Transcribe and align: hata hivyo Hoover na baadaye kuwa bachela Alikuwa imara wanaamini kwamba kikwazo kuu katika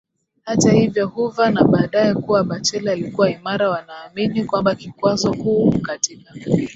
hata 0.45 0.71
hivyo 0.71 1.07
Hoover 1.07 1.51
na 1.51 1.63
baadaye 1.63 2.13
kuwa 2.13 2.43
bachela 2.43 2.91
Alikuwa 2.91 3.29
imara 3.31 3.69
wanaamini 3.69 4.45
kwamba 4.45 4.75
kikwazo 4.75 5.33
kuu 5.33 5.71
katika 5.81 6.33